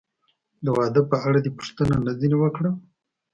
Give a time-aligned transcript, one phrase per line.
[0.63, 2.69] د واده په اړه دې پوښتنه نه ځنې وکړه؟